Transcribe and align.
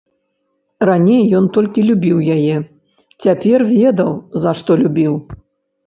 Раней 0.89 1.21
ён 1.41 1.45
толькі 1.59 1.85
любіў 1.91 2.17
яе, 2.39 2.57
цяпер 3.27 3.59
ведаў, 3.79 4.11
за 4.43 4.51
што 4.61 4.71
любіў. 4.85 5.13